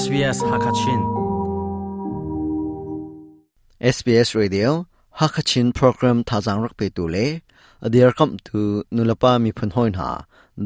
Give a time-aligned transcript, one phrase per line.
[0.00, 1.00] SBS Hakachin.
[3.96, 4.86] SBS Radio,
[5.20, 7.26] Hakachin program thazang rak pe tu le
[7.92, 8.60] To kam tu
[8.94, 10.10] nulapa mi phun hoin ha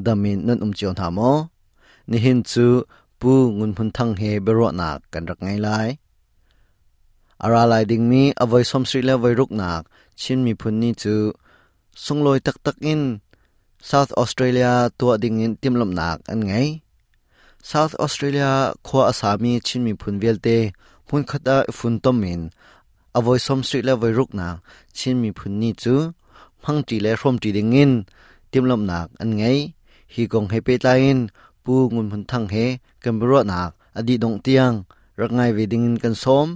[0.05, 1.33] damin nan um chion ha mo
[2.11, 2.67] ni hin chu
[3.21, 5.89] pu ngun phun thang he bero na kan rak ngai lai.
[7.45, 9.83] Ara lai ding mi, avoi som sri le voi ruk nak
[10.21, 11.15] chin mi phun ni chu
[12.05, 13.03] sungloi tak tak in,
[13.91, 16.84] South Australia tua ding in timlom nak an ngai.
[17.71, 18.51] South Australia
[18.87, 20.57] khwa asami chinmi phunvelte
[21.09, 22.41] phun khata phun tomin
[23.19, 24.49] avoi som street la voi na
[24.97, 25.95] chinmi phun ni chu
[26.63, 27.75] phang ti le rom ti ding
[28.51, 29.59] timlom nak an ngai
[30.15, 31.19] hi gong he pe lain
[31.65, 32.67] pu ngun phun thang he
[33.03, 34.77] kambro nak adi dong tiang
[35.21, 36.49] rak ngai ve ding in kan som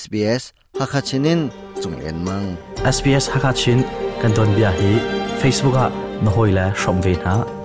[0.00, 0.42] SBS
[0.78, 1.40] hakha chinin
[1.82, 2.56] chung mang
[2.94, 3.82] SBS Hakachin
[4.22, 4.90] kan don bia hi
[5.40, 5.86] Facebook a
[6.24, 7.61] nohoi la shom ve na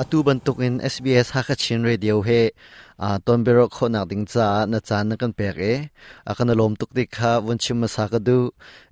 [0.00, 2.56] atu bantuk in SBS Hakachin Radio he
[2.96, 5.74] a ton bero kho nak ding cha na chan na kan pek e
[6.24, 8.38] a kan lom tuk dik kha won chim ma sa ka du.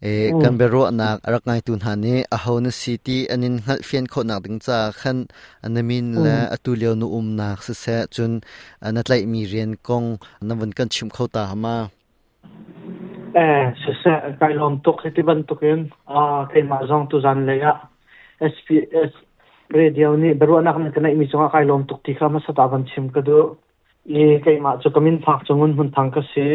[0.05, 2.15] E kan bero nak arak ngai tun ha ne.
[2.37, 5.19] A ho na city anin ngal fian kho nak ding cha khan
[5.65, 8.33] anamin la atu leo nu um nak se se chun
[8.95, 10.09] na tlai mi rian kong
[10.47, 11.77] na won kan chim kho ta ma.
[13.43, 15.81] Eh se se kai lom tuk ti ban tukin
[16.19, 16.21] a
[16.53, 17.75] kai ma zong tu zan le ya.
[18.55, 19.13] SPS
[19.71, 22.87] radio ni beru anak na kana imi chunga kai lom tukti kha ma sata ban
[22.89, 23.57] chim ka do
[24.09, 26.47] e kai ma chu kamin phak chungun hun thang ka se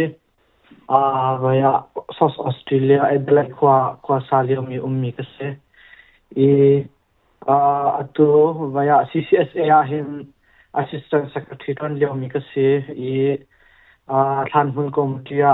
[0.90, 1.02] a
[1.44, 1.72] vaya
[2.18, 5.50] south australia e black kwa kwa salio mi ummi ka se
[6.36, 6.50] e
[7.46, 7.58] a
[8.02, 8.26] atu
[8.74, 10.34] vaya ccsa a him
[10.74, 12.68] assistant secretary ton leo mi ka se
[12.98, 13.38] e
[14.08, 15.54] a than hun committee a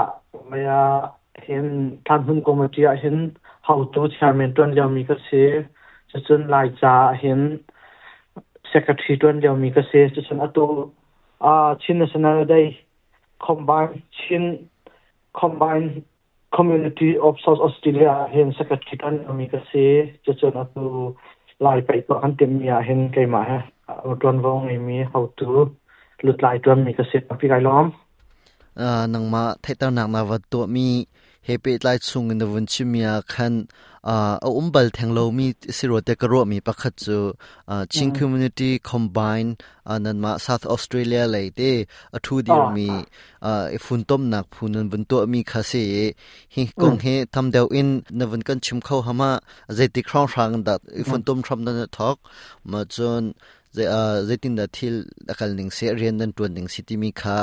[0.50, 1.12] vaya
[1.44, 3.36] hin than hun committee a hin
[3.68, 5.44] how to chairman ton leo mi ka se
[6.11, 7.39] จะจนลายจาเห็น
[8.73, 10.67] secretary ตัวเดียวมีก็เสียจะจนอตัว
[11.45, 12.61] อ่าชินสนาได้
[13.45, 14.45] combine ชิน
[15.39, 15.87] combine
[16.57, 19.93] community of South Australia เห็น secretary ตัวเดียวมีก็เสีย
[20.25, 20.91] จะจนอตัว
[21.67, 23.59] ลายไปตัวอันเต็มมีเห็นไกมาฮะ
[24.21, 24.59] ตัววง
[24.89, 25.49] มี how to
[26.27, 27.87] ลุดลายตัวมีก็เสียพี่ไกล้อม
[28.81, 30.89] อ่านังมาไทยตานักนาวัดตัวมี
[31.45, 33.55] เฮเปตไลซุงin the vunchimia khan
[34.04, 37.34] a umbal thenglo mi siro te karo mi pakhat chu
[37.90, 42.90] ching community combine anan ma south australia lai te athu dir mi
[43.42, 46.14] a fun tom nak phunun bun to mi khase
[46.56, 49.32] hi kong he tham deu in navan kan chim kho hama
[49.78, 50.78] zeti khraw rang da
[51.10, 52.18] fun tom thram na thok
[52.64, 53.34] ma chon
[53.76, 54.96] zaitin da thil
[55.28, 57.38] akal ning se rian dan tuan ning city mi kha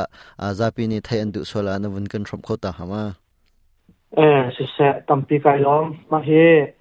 [0.59, 3.05] zapi ni thai an du sola na vun kan thram kho ta hama
[4.17, 6.73] eh se se tampi kai lom ma he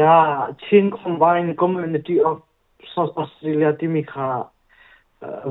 [0.00, 0.16] ya
[0.64, 2.40] chin combine community of
[2.94, 4.28] south australia ti mi kha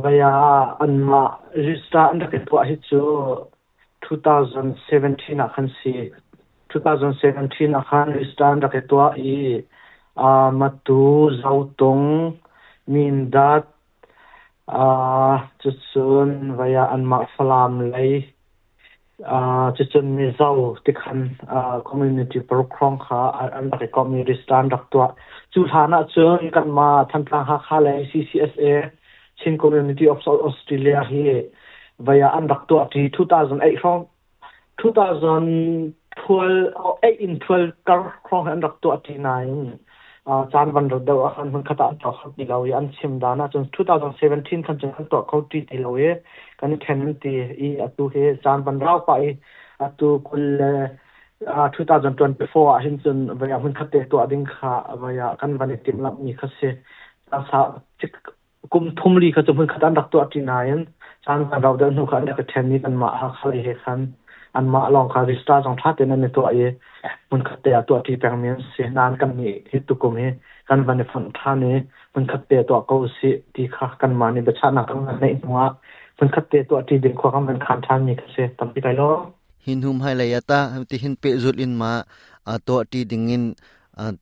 [0.03, 0.31] vaya
[0.83, 1.23] anma
[1.55, 3.01] register under ke po hi chu
[4.09, 5.93] 2017 a khan si
[6.73, 9.61] 2017 a khan register under ke to i
[10.27, 10.29] a
[10.59, 11.01] matu
[11.41, 12.05] zau tong
[12.87, 13.66] min dat
[14.67, 14.87] a
[15.61, 18.13] chu chun vaya anma falam lai
[19.78, 20.52] จะจะมีเจ้า
[20.86, 21.18] ที่คัน
[21.52, 25.06] อ่าคอมมูนิตี้ปกครองค่ะอันนั้นก็มีริสตันรักตัว
[25.53, 28.64] จุดฐานะเชิงกันมาทันทางหาข่าเลย CCSA
[29.40, 31.12] ชินคอมมูนิตี้ออฟซาอุดิอาระเบียเฮ
[32.06, 34.00] วายอันรักตัวที่2008ครอง
[34.80, 35.96] 2012
[36.26, 39.46] 8 in 12 kar krong han rak to atinai
[40.25, 43.66] chan van ro deuh a hun khata to khat ni lawi an chim dana chun
[43.78, 46.16] 2017 khan chun to kho ti ti lawi
[46.59, 47.34] kan then ti
[47.68, 49.38] i atu he chan van rao pa i
[49.88, 50.46] atu kul
[51.46, 56.18] 2024 a hin chun vaya hun khate to ading kha vaya kan van tim lam
[56.25, 56.69] ni khase
[57.30, 57.62] ta sa
[58.02, 58.18] chik
[58.72, 60.85] kum thum ri kha chun hun khatan rak to ati nayan
[61.25, 63.74] chan van rao deuh nu kha ne ka then ni kan ma ha khali he
[63.85, 64.14] khan
[64.55, 66.57] อันมาลองคาริสตาจงทัดเตนในตัวเอ
[67.31, 70.25] มันขัดเตะตัวที่แปลงเมียนเสียนานกันนี่ฮิตุกุมี
[70.69, 71.75] กันวันในฝนท่านี้
[72.13, 75.59] มันขัดเตะตัวเกาสิที่ขากันมาในประชานักงานในหัว
[76.19, 79.11] มันขัดเตะตัวที่เด็กควากันมันขานทานนี่ก็เสตำปิไกลอ
[79.66, 80.59] หินหุมให้เลยตา
[80.90, 81.91] ที่หินเปจุดอินมา
[82.67, 83.43] ตัวที่ดิ่งิน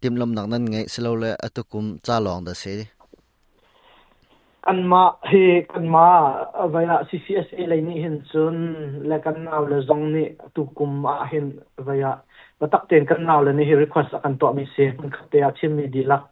[0.02, 2.64] ติมลำหนักนั้นไงสโลเลยอตุกุมจ้าลองดะเส
[4.64, 6.08] kan ma he kan ma
[6.74, 8.58] vaya CCSA lai ni hin chun
[9.10, 10.24] le kan naw le zong ni
[10.56, 11.48] tu kum a hin
[11.88, 12.12] vaya
[12.60, 14.84] batak ten kan naw le ni hi request kan to mi se
[15.16, 16.24] khate a chim mi dilak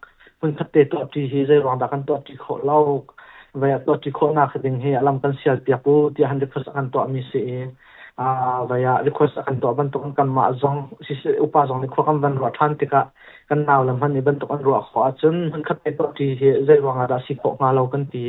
[0.42, 3.04] mun khate to ti hi zai rong da kan to ti kho lau
[3.62, 6.88] vaya to ti kho na khading he alam kan sial pia pu ti 100% kan
[6.94, 7.42] to mi se.
[7.51, 7.68] a
[8.69, 12.01] vaya request akan to ban to kan ma zong si si upa zong ni kho
[12.07, 13.01] kam ban ro than tika
[13.50, 16.06] kan naw lam han ni ban to kan ro kho chun han khat pe to
[16.18, 18.23] ti he zai wanga da si ko nga lo kan ti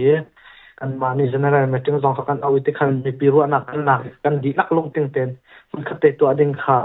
[0.78, 3.80] kan ma ni general meeting zong kan awi ti khan mi pi ru na kan
[3.88, 3.94] na
[4.24, 5.30] kan di lak long ting ten
[5.72, 6.78] han khat pe to ading kha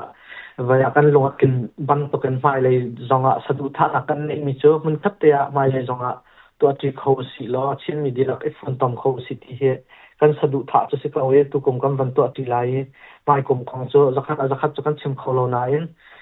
[0.57, 1.53] vaya kan lo kin
[1.87, 2.71] ban to kan mai le
[3.09, 6.11] zonga sadu tha na kan ni mi chu mun khat te ya mai le zonga
[6.59, 9.51] to ti kho si lo chin mi di lak e phun tom kho si ti
[9.59, 9.71] he
[10.21, 12.55] กันสะดุท่าจะสิกเอาไว้ตุกมกันวันตัวจีไล
[13.25, 15.69] ไม่กลมของจะจะขัดจะขัดจะกันชิมเขาเรานาย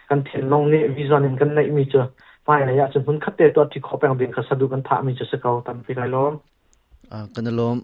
[0.10, 2.02] กันเทียนลงเนี่ยวิจารณ์กันในมีเจอ
[2.46, 6.34] ไม่เลยอะจนพุ่นคัดเตะตัวจีเขาแปลงเป็นกันสะดุกันท่ามีจะสิกเอาตันไปไกลล้อม
[7.12, 7.78] อ่ากันล้อม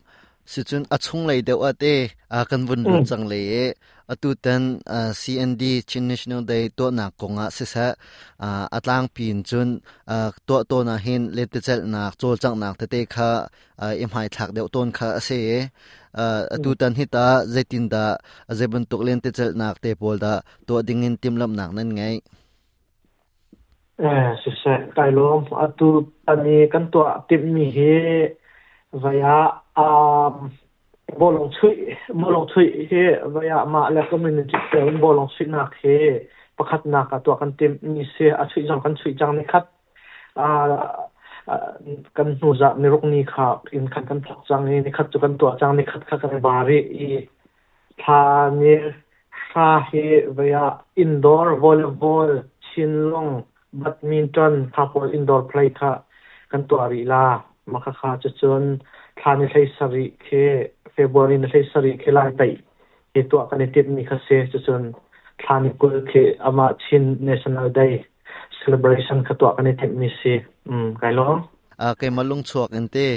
[0.53, 1.85] สิจุนอชงเลยเดียวอะเต
[2.33, 3.75] อ่ากันวุ่นรุ่นจังเลย
[4.11, 4.63] อตุตัน
[4.93, 7.87] อ่า CND ชิน National Day ตัวนักกงอ่ะสิสะ
[8.43, 9.69] อ่าอัตลางปีนจุน
[10.11, 13.31] อ่าตัวตัวน่ะเห็นเลตเจลนักโจลจังนักเตเตค่ะ
[13.81, 15.31] อ่าอิมหายทักเดียวต้นค่ะเส
[16.19, 18.05] อ่าอตุตันฮิตาเจตินดา
[18.57, 20.35] เจบันตุกเลนเตเจลนักเตปอลดา
[20.69, 22.03] ตัวดิ่งอินติมลำนักนั่นไง
[24.01, 25.89] เออสิสะไกลล้อมอตุ
[26.27, 27.79] ตันนี้กันตัวติมมีเฮ
[29.03, 29.37] vaya
[29.78, 30.52] um
[31.20, 36.28] bolong chui bolong chui he vaya ma la community te bolong chui na he
[36.58, 39.44] pakhat na ka to kan tim ni se a chui jang kan chui jang ni
[39.44, 39.68] khat
[40.36, 40.48] a
[42.16, 45.20] kan nu za ni rok ni kha in khan kan thak jang ni khat chu
[45.20, 47.10] kan to jang ni khat kha kan bari i
[48.04, 48.76] tha ni
[49.54, 50.06] sa he
[50.38, 50.66] vaya
[50.96, 55.92] indoor volleyball chinlong badminton couple indoor play kha
[56.52, 57.26] kan to ari la
[57.74, 58.02] มาคาค
[59.24, 60.44] thane lei sari ke
[60.96, 62.54] february na lei sari ke lai tai
[63.20, 64.94] e to ka ne tip ni kha se chun
[65.44, 68.06] thane kul ke ama chin national day
[68.62, 70.34] celebration ka to ka ne tip ni si
[70.70, 71.28] um hmm, kai lo?
[71.82, 73.08] A ke malung chuak ente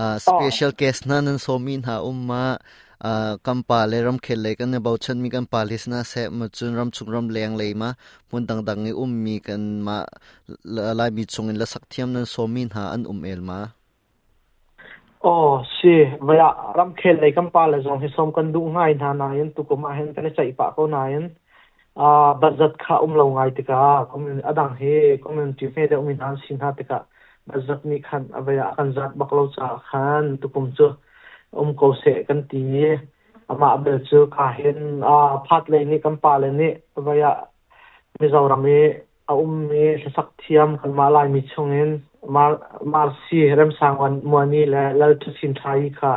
[0.00, 2.42] ah, special case na nan so min ha umma
[3.00, 6.46] ah, kampa le ram khel le kan bau chan mi kan palis na se ma
[6.56, 7.88] chun ram chung ram leng le ma,
[8.30, 9.96] mun dang dang ni um mi kan ma
[10.98, 13.60] lai mi chung in la sak thiam nan so min ha an um el ma.
[15.22, 18.94] Oh, si, vaya ram khel lai kam pa la zong he som kan du ngai
[18.96, 21.36] na na yan tu ko ma hen kan chai pa ko na yan
[21.96, 26.36] a bazat kha um lo ngai tika community adang he community fe de umin ăn
[26.48, 26.98] sin ha tika
[27.48, 30.88] bazat mi khan avaya kan zat baklo cha khan tu kum chu
[31.60, 32.62] um ko se kan ti
[33.50, 34.80] ama abel chu kha hen
[35.14, 35.16] a
[35.48, 36.68] phat le ni kam pa le ni
[37.06, 37.32] vaya
[38.20, 38.78] mizoram mi
[39.30, 39.84] a um mi
[40.16, 41.90] sak thiam kan ma lai mi chungin
[42.28, 46.12] mar mar si rem sang wan muani le la tu sin thai kha,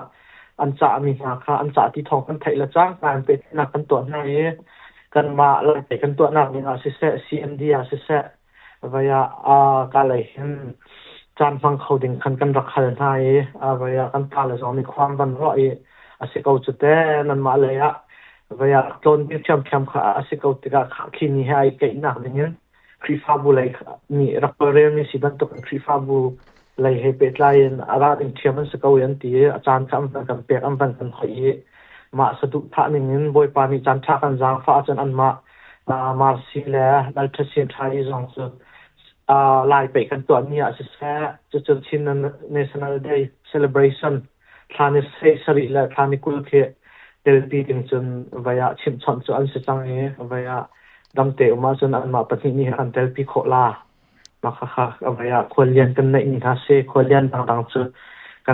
[0.60, 3.38] an cha mi ha kha, an cha ti thong kan thai la chang kan pe
[3.54, 4.52] na kan to na e
[5.12, 8.20] kan ma la pe kan to na ni na si se cmd a si se
[8.82, 9.20] vaya
[9.56, 10.74] a ka lai hin
[11.38, 14.56] chan phang khau ding kan kan rak khal na e a vaya kan ta la
[14.62, 15.70] zong mi khwam ban ro e
[16.24, 16.94] a se kau chute
[17.28, 17.90] nan ma la ya
[18.50, 22.14] vaya ton bi cham cham kha, a se kau tika kha khini hai ke na
[22.24, 22.63] ding
[23.04, 23.70] krifabu lai
[24.10, 26.38] ni rapper ni si ban to krifabu
[26.78, 30.08] lai he pet lai en ara in thiaman sa kau yan ti a chan kam
[30.14, 31.54] ban kam pek am ban kan hoi
[32.12, 35.00] ma sa du tha ning in boy pa ni chan tha kan jang fa chan
[35.06, 35.30] an ma
[35.88, 36.86] a mar si le
[37.16, 38.52] dal tha sin thai zong so
[39.36, 39.40] a
[39.72, 41.14] lai pe kan to ni a se sa
[41.52, 43.22] chu chu chin national day
[43.52, 44.22] celebration
[44.78, 46.64] thani se sari la thani kul ke
[47.26, 48.08] del pi ting chun
[48.48, 50.58] vaya chim chon chu an se chang e vaya
[51.19, 53.67] ดำเตอมาจนอันมาปฏินี้อันเดลพิโคลา
[54.43, 55.25] มาค่ะค่ะเอาไว้
[55.55, 57.87] ควรเรียนกันในอินทัสเซควรเรียนต่างๆจุด
[58.47, 58.53] กั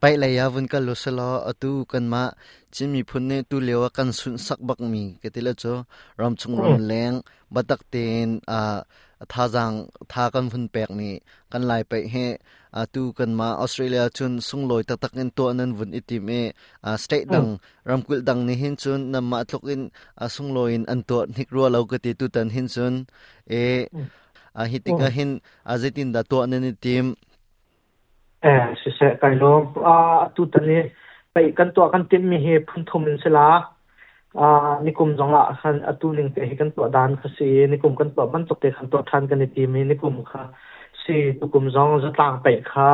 [0.00, 2.22] pai lai ya vun ka losala atu kan ma
[2.74, 5.02] chimi phunne tu lewa kan sun sak bak mi.
[5.22, 5.74] Ketela cho
[6.20, 6.88] ram chung ram hmm.
[6.90, 7.16] leng
[7.54, 8.28] batak ten
[8.58, 8.60] a
[9.32, 9.76] tha jang
[10.10, 11.10] tha kan phun pek ni.
[11.50, 12.26] Kan lai pai he
[12.80, 16.42] atu kan ma australia chun sung loi tak tak in to anan vun itim e.
[17.02, 17.34] State hmm.
[17.34, 17.48] dang
[17.88, 19.82] ram kul dang ni hin chun nam ma tlok in
[20.34, 22.94] sung loi an to nik ro lo ka ti tu tan hin chun
[23.62, 23.66] e.
[23.94, 24.06] Hmm.
[24.60, 25.30] A hitika hin
[25.72, 27.06] azetin da to anan itim.
[28.42, 29.94] เออสิเสไกล้มอ่า
[30.34, 30.78] ตุตรี
[31.32, 33.48] ไปกันตัวกันติมมีเฮพุ่นทุมนสลา
[34.40, 40.42] อ่านิคมจงละคันอตุลิงเตกันตัวดานคสีนิคมกันตัวมันตกเตะคันตัวทันกันในทีมีนิคมค่ะ
[41.02, 42.90] สีตุกุมจงจะต่างไปค่ะ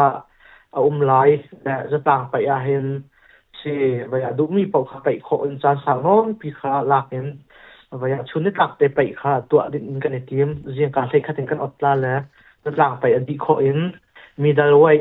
[0.75, 1.23] อาอุ้มไล่
[1.63, 2.87] แต่จะต่างไปอาเห็น
[3.61, 3.75] สี
[4.09, 7.27] ไวยาดูมีปอกไปขออินจานสาวน้องพี่คาะลากเห็น
[7.99, 12.21] ไวยาชุนนี่ตักเตะไปค่ะตัวดินกันในทีมเรียงการเลี้คัดถึงกันอัดลาแล้ว
[12.65, 13.79] จะต่างไปอดีขออิน
[14.43, 14.97] มีดาไวย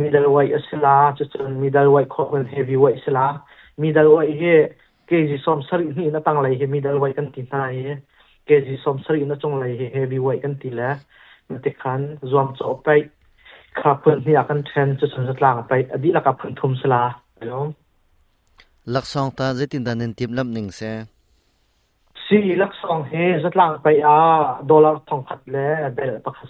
[0.00, 3.24] middleweight asila chu chun middleweight kho heavyweight sila
[3.82, 4.54] middleweight he
[5.08, 7.96] kg som sari ni na tang lai he middleweight kan ti na he
[8.48, 10.90] kg som sari na chong lai he heavyweight kan ti la
[11.50, 13.00] na te khan zuam cho pai
[13.78, 17.00] kha phun ni akan then chu chun tlang pai adi la ka phun thum sala
[17.48, 17.60] yo
[18.94, 20.92] lak song ta zetin dan nen tim lam ning se
[22.24, 24.18] si lak song he zatlang pai a
[24.70, 25.66] dollar thong khat le
[25.96, 26.48] bel pakhat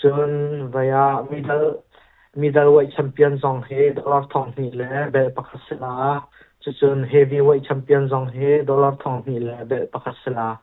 [0.00, 1.82] chuan vaya middle
[2.36, 6.22] middleweight champion zong he dollar thong ni le be pakhasla
[6.62, 10.58] chu chuan heavyweight champion zong he dollar thong ni le be pakhasla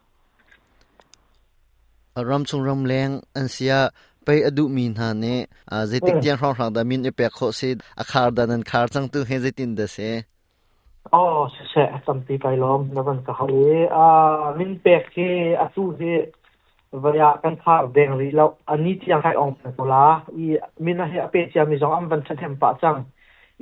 [2.29, 3.79] ram chung ram leng an sia
[4.25, 5.35] pe adu min ha ne
[5.91, 7.69] zetik tian hrang hrang da min e pe kho se
[8.03, 10.11] akhar dan an khar chang tu he zetin da se
[11.13, 14.07] อ๋อใช่ใช่สัมปีไปล้อมแล้วมันก็เขาเลยอ่า
[14.59, 16.15] มินเป็กที่อาซูที่
[16.92, 20.44] ยังให้องเป็นตัวละอี
[20.84, 22.96] มินเฮอเปจียมีสองอันวันเซมปะจัง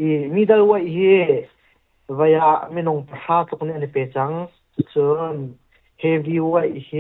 [0.01, 0.99] อีมิดลไวเฮ
[2.19, 4.31] วายามินองพระตุกนี่อันเปจัง
[4.93, 5.37] ส่วน
[6.01, 6.57] เฮฟวีไว
[6.87, 6.91] เฮ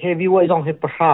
[0.00, 1.12] เฮฟวีไวจงเฮพระ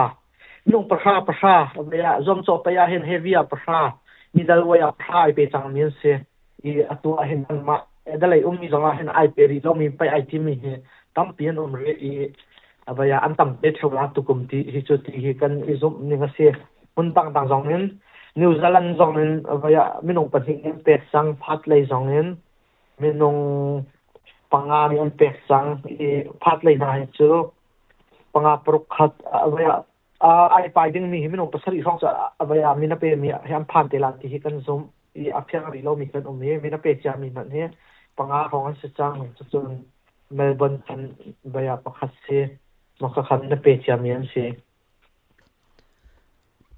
[0.69, 3.97] nung pasha pasha ya zom cho pa ya hen heavy a pasha
[4.33, 6.21] ni dal wa ya phai pe chang min se
[6.63, 7.81] i atu a hen an ma
[8.21, 10.77] dalai um mi zonga hen ai pe ri lo mi pai ai ti mi he
[11.15, 12.29] tam pian um re i
[12.86, 15.94] abaya an tam pe thela tu kum ti hi chu ti hi kan i zum
[16.08, 16.52] ni nga se
[16.96, 17.84] mun tang tang zong nen
[18.36, 22.36] New Zealand zong nen abaya minung pan hin en pe sang phat lei zong nen
[23.00, 23.40] minung
[24.50, 25.68] panga ni en pe sang
[26.06, 26.08] i
[26.42, 27.28] phat lei na chu
[28.32, 29.12] panga pruk khat
[29.46, 29.82] abaya
[30.56, 33.88] ai pai ding mi himin pa sari song sa avaya mina pe mi ham phan
[33.88, 34.80] te la ti hi kan zum
[35.14, 37.68] i aphyang ri lo mi kan um ne mina pe cha mi man he
[38.16, 39.84] panga hong an se chang chu chun
[40.30, 41.00] melbourne kan
[43.00, 44.52] vaya pa khat se mo ka khan na pe cha mi an se.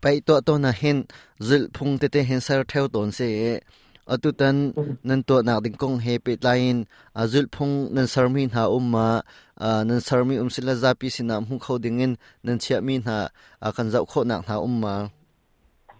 [0.00, 1.06] Pai to to na hen
[1.42, 3.60] zil phung te te hen sar theu ton se.
[4.08, 8.68] Atu tan nan to nak ding kong he pe lain azul phung nan sarmi ha
[8.68, 9.22] umma
[9.58, 13.28] nan sarmi um sila zapi sina mu kho dingin nan chia mi na
[13.76, 15.10] kan zau kho nak ha umma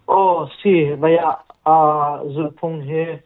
[0.06, 1.34] oh si vaya
[1.66, 3.18] a zul phung he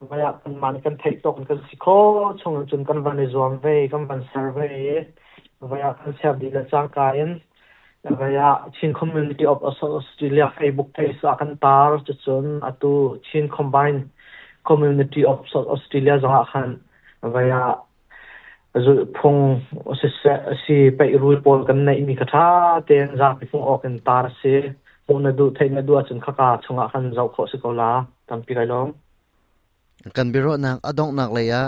[0.00, 3.88] vaya kan man kan thai to kan si kho chung chun kan van zom ve
[3.92, 5.04] kan van survey vaya
[5.62, 7.40] kan chia di la chang kain
[8.18, 14.10] vaya chin community of australia facebook page akan tar chun atu chin combine
[14.64, 16.68] community of South Australia zanga khan
[17.22, 17.82] vaya
[18.74, 19.60] zu phung
[20.00, 20.08] si
[20.64, 24.24] si pe rul pol kan nei mi khatha ten za pi phung ok en tar
[24.42, 24.54] se
[25.12, 27.90] na du thai na du achun khaka chunga khan zau kho se kola
[28.28, 28.90] tam pi kai long
[30.16, 31.62] kan biro nak adong nak leya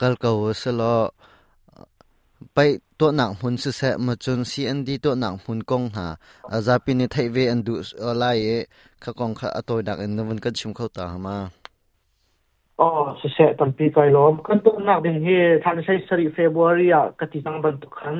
[0.00, 0.30] kal ko
[0.62, 0.94] se lo
[2.54, 2.58] ไป
[3.00, 6.06] ตัวหนังมุนสิเสมาจนซีอันดีตัวหนังมุนกงหา
[6.52, 8.48] อาจาปินิไทยเวอันดูอะไรเอ
[9.02, 11.36] ขกองข้าตัวดักอันนั้นกันชิมเข้าตามา
[12.80, 12.88] อ๋อ
[13.20, 15.28] สิเสตอนปีไกล้อมกันตัวหนักเดงเฮ
[15.64, 18.16] ทันใช้สริเฟบรุรีอะกติจังบรนทุกขัน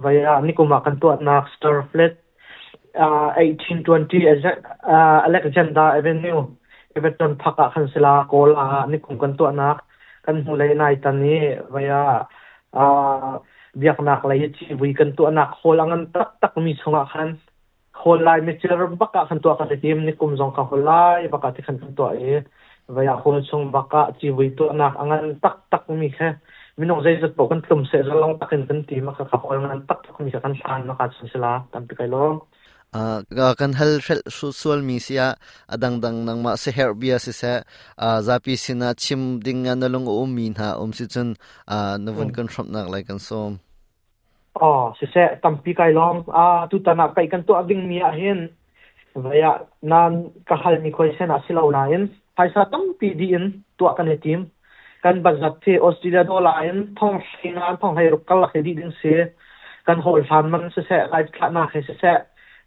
[0.00, 2.12] ไว้อะนี่กูมากันตัวหนักสตอร์ฟเลต
[3.00, 3.26] อ่า
[4.06, 6.38] 1820อ่าอเล็กซานดาเอเวนิว
[6.92, 9.76] เอเวตันพักอะคันศิลาโกลานี่กูกันตัวหนัก
[10.24, 12.04] กันหูเลยนายตอนนี้ไว้อะ
[12.82, 12.86] a
[13.80, 17.28] biak nak lai chi vui kan tu anak hol angan tak tak mi chunga khan
[18.00, 21.28] hol lai mi chir baka khan tu ka tim ni kum jong ka hol lai
[21.32, 22.42] baka ti khan tu e
[22.94, 26.28] và ya hol chung baka chi vui tu anak angan tak tak mi kha
[26.76, 29.36] mi nong zai zat po kan tlum se zalong takin kan ti ma ka ka
[29.42, 31.28] hol angan tak tak mi kha kan san ma ka chun
[32.14, 32.36] long
[32.94, 35.26] Ah, ah, kan hal rel social media, mi sia
[35.68, 37.62] adang dang nang ma se her bia se se.
[37.98, 41.34] Ah, zapi sina chim ding an long um min ha um si chun
[42.04, 42.34] no vun mm.
[42.36, 43.58] kan from nak lai kan som.
[44.54, 46.24] O se se tampi kai lom.
[46.30, 48.48] A tu ta na kai kan to aving mi a hin
[49.14, 49.52] vaya
[49.82, 52.04] nan ka hal mi khoi sen asilo na in
[52.38, 54.40] paisa tampi di in tu kan he team
[55.02, 59.14] kan bazat the australia dollar in thong singa thong hai rukal khe di din se.
[59.86, 62.14] Kan hol fan man se se live khat na khe se se.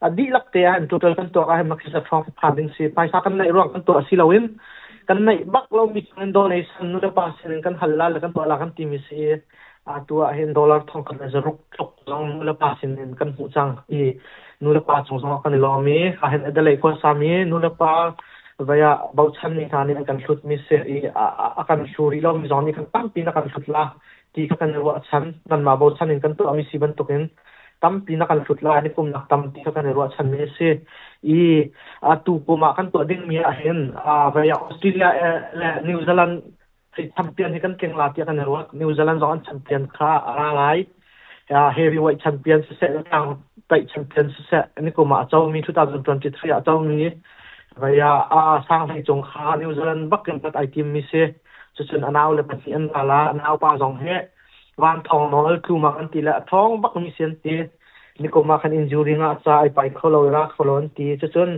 [0.01, 3.37] adi lakte an total kan to ka mak sa fa fa si pa sa kan
[3.37, 4.45] lai ruang kan to asilawin
[5.07, 8.55] kan nai bak lo mi kan donation no pa sin kan halal kan to ala
[8.61, 9.19] kan timi si
[9.91, 13.43] a tua hen dollar thong kan za ruk tok long no pa sin kan hu
[13.55, 13.99] chang i
[14.61, 17.31] nu la pa chung song kan lo mi a hen da lai ko sa mi
[17.49, 17.91] nu la pa
[18.67, 20.97] vaya bau chan ni thani kan thut mi se i
[21.59, 23.83] a kan shuri lo mi zon kan pam pi na kan thut la.
[24.33, 27.23] Ti kan wa chan kan ma bau chan kan to ami si ban token
[27.81, 30.47] tam tina kan thut la ni kum nak tam ti ka kan ro chan me
[30.57, 30.69] se
[31.23, 31.39] i,
[32.11, 33.79] a tu ko ma kan to ding mi a hen
[34.13, 36.35] a vaya australia eh, le new zealand
[37.15, 40.53] champion hi kan keng la ti kan e ro new zealand zon champion kha ara
[40.59, 40.79] lai.
[41.49, 44.59] Ya, heavyweight champion se se ang pai champion se.
[44.81, 47.09] Ni ko ma chau mi 2023 a chau mi.
[47.81, 51.21] Vaya a sang hai chong kha new zealand bak kan pat item mi se
[51.75, 54.17] chu chun anaw le pasi an la anaw pa zong he
[54.81, 57.55] wan thong nol ku ma kan ti la thong bak mi sian ti
[58.19, 61.51] ni ko ma kan injury nga cha, ai pai kholo ra kholon ti, chu chun,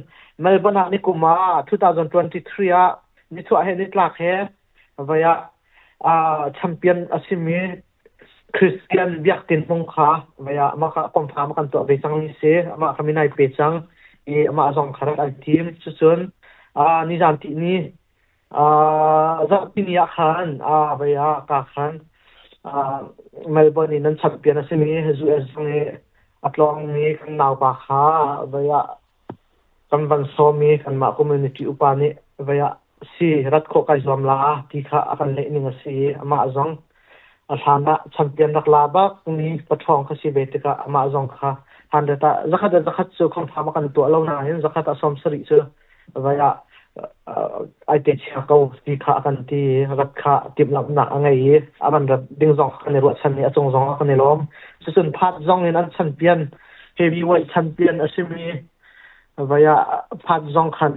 [0.44, 2.84] melbourne ni ko ma 2023 a
[3.34, 4.34] ni chu a he ni tlak he,
[4.98, 5.34] vaya,
[6.12, 6.14] a,
[6.62, 7.82] champion asimi,
[8.54, 10.10] Christian biak tin mong kha,
[10.46, 13.30] vaya ma ka kom pha ma kan to ve chang ni se ma kami nai
[13.38, 13.88] pe chang
[14.28, 16.20] e ma zong kharat al team chu chun,
[16.76, 17.76] a ni jan ti ni,
[18.62, 18.66] a
[19.50, 21.94] za tin ya khan, a, vaya, ka khan
[22.64, 23.02] a
[23.48, 25.98] melbourne nan champion asimi zu es nge
[26.44, 28.82] atlong ni kan naw pa kha vaya
[29.92, 32.78] kan ban so mi kan ma community upani vaya
[33.18, 36.78] si rat ko kai zom la ti kha akan le ni nga si ama zong
[37.50, 41.58] asana champion rak la ba ni pathong kha si be te ka ama zong kha
[41.94, 45.18] handa ta zakhat zakhat chu khom tha ma kan to lo na hin zakhat asom
[45.22, 45.58] sari chu
[46.26, 46.50] vaya
[47.88, 48.16] ไอเดีย
[48.48, 49.66] เขาสีขากันที่
[50.00, 51.28] รักขาติดหนักหนักอะไร
[51.84, 54.40] อามันรับดึงจองกันในรถชันนี่จงจองกันในล้อม
[54.84, 56.40] ส่วนพัดจองในนั้นชันเปลี่ยน
[56.96, 58.44] เฮวีไว้ชันเปลี่ยนอาชิมี
[59.50, 59.76] วายา
[60.26, 60.94] พัดจองขัน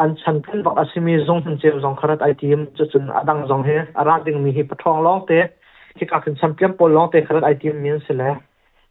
[0.00, 5.46] อันชันเปลี่ยนบอกอาชิมีองชันเจลจองคารัดไอทีมจุดจนอดังจองเฮอาราดึงมีฮิปทองล้องเตะ
[5.96, 8.34] ที่กักชันเปลี่ยนปนลล้องเตะคารัดไอทีมมีนเสร็จแล้ว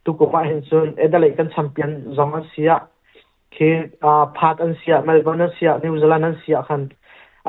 [0.04, 2.70] ตุกบ้าเห็นส่วนเอเดเลยกันชันเปลี่ยนจองอาเซีย
[3.58, 3.70] ke
[4.02, 6.88] a phat an sia melbourne an sia new zealand an sia khan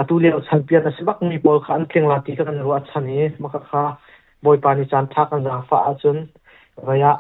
[0.02, 3.84] atu le champion asibak mi pol khan tling la ti kan ro achani maka kha
[4.44, 6.18] boy pani chan thak an za fa achun
[6.88, 7.12] vaya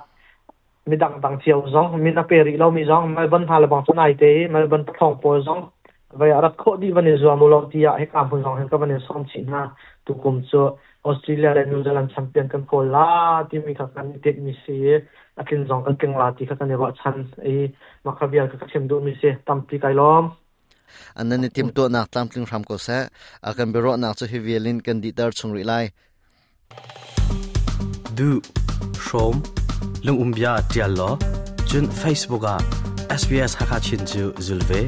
[0.88, 4.14] mi dang dang chiao zong mi na peri lo mi zong melbourne hala bang chunai
[4.22, 5.62] te melbourne pathong pol zong
[6.10, 8.78] vậy arat kho di vane zo amulo ti ya he kam phun jong he ka
[8.78, 9.62] vane som chi na
[10.06, 10.62] tu kum cho
[11.06, 15.06] australia le new zealand champion kan ko la ti mi ka kan tek mi se
[15.42, 17.18] akin jong kan keng la ti ka kan wa chan
[17.54, 17.56] e
[18.04, 20.26] ma kha bia ka chem do mi se tam pi kai lom.
[21.20, 22.98] Anani tim to nak tam tling ram ko sa
[23.50, 25.86] akan bero nak chu hi violin kan di tar chung ri lai.
[28.18, 28.30] Du
[29.06, 29.36] shom
[30.06, 31.10] lung umbia tial lo
[31.70, 32.56] chun facebook a
[33.22, 34.82] sbs hakachin chu zulve